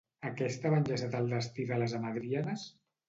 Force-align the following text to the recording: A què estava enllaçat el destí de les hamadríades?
A 0.27 0.29
què 0.37 0.45
estava 0.53 0.79
enllaçat 0.83 1.17
el 1.19 1.29
destí 1.35 1.67
de 1.73 1.81
les 1.83 1.95
hamadríades? 1.99 2.65